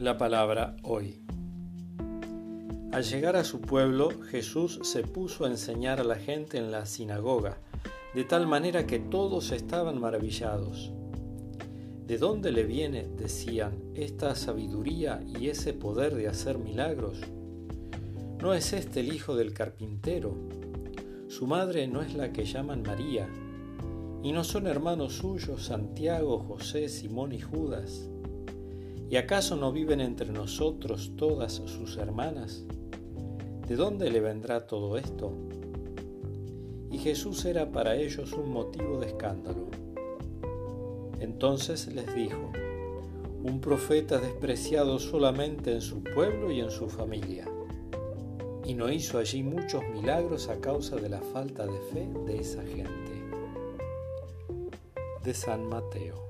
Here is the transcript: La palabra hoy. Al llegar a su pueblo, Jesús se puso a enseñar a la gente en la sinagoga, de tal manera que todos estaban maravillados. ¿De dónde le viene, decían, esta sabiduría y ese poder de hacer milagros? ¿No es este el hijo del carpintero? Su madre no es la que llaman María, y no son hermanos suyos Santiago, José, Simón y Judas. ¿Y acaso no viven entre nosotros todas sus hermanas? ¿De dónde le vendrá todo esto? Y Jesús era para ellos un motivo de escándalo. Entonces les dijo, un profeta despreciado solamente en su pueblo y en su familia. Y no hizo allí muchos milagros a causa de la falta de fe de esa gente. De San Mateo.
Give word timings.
La 0.00 0.16
palabra 0.16 0.76
hoy. 0.82 1.20
Al 2.90 3.04
llegar 3.04 3.36
a 3.36 3.44
su 3.44 3.60
pueblo, 3.60 4.08
Jesús 4.30 4.80
se 4.82 5.02
puso 5.02 5.44
a 5.44 5.48
enseñar 5.48 6.00
a 6.00 6.04
la 6.04 6.14
gente 6.14 6.56
en 6.56 6.70
la 6.70 6.86
sinagoga, 6.86 7.58
de 8.14 8.24
tal 8.24 8.46
manera 8.46 8.86
que 8.86 8.98
todos 8.98 9.52
estaban 9.52 10.00
maravillados. 10.00 10.90
¿De 12.06 12.16
dónde 12.16 12.50
le 12.50 12.64
viene, 12.64 13.08
decían, 13.08 13.74
esta 13.94 14.34
sabiduría 14.36 15.22
y 15.38 15.48
ese 15.48 15.74
poder 15.74 16.14
de 16.14 16.28
hacer 16.28 16.56
milagros? 16.56 17.18
¿No 18.40 18.54
es 18.54 18.72
este 18.72 19.00
el 19.00 19.12
hijo 19.12 19.36
del 19.36 19.52
carpintero? 19.52 20.34
Su 21.28 21.46
madre 21.46 21.86
no 21.88 22.00
es 22.00 22.14
la 22.14 22.32
que 22.32 22.46
llaman 22.46 22.84
María, 22.84 23.28
y 24.22 24.32
no 24.32 24.44
son 24.44 24.66
hermanos 24.66 25.18
suyos 25.18 25.66
Santiago, 25.66 26.38
José, 26.38 26.88
Simón 26.88 27.34
y 27.34 27.40
Judas. 27.40 28.08
¿Y 29.10 29.16
acaso 29.16 29.56
no 29.56 29.72
viven 29.72 30.00
entre 30.00 30.30
nosotros 30.30 31.14
todas 31.16 31.54
sus 31.66 31.96
hermanas? 31.96 32.64
¿De 33.66 33.74
dónde 33.74 34.08
le 34.08 34.20
vendrá 34.20 34.68
todo 34.68 34.96
esto? 34.96 35.32
Y 36.92 36.98
Jesús 36.98 37.44
era 37.44 37.72
para 37.72 37.96
ellos 37.96 38.32
un 38.34 38.52
motivo 38.52 39.00
de 39.00 39.08
escándalo. 39.08 39.66
Entonces 41.18 41.92
les 41.92 42.14
dijo, 42.14 42.52
un 43.42 43.60
profeta 43.60 44.18
despreciado 44.18 45.00
solamente 45.00 45.72
en 45.72 45.80
su 45.80 46.04
pueblo 46.04 46.52
y 46.52 46.60
en 46.60 46.70
su 46.70 46.88
familia. 46.88 47.48
Y 48.64 48.74
no 48.74 48.92
hizo 48.92 49.18
allí 49.18 49.42
muchos 49.42 49.82
milagros 49.92 50.48
a 50.48 50.60
causa 50.60 50.94
de 50.94 51.08
la 51.08 51.20
falta 51.20 51.66
de 51.66 51.80
fe 51.92 52.08
de 52.26 52.38
esa 52.38 52.62
gente. 52.62 53.24
De 55.24 55.34
San 55.34 55.68
Mateo. 55.68 56.29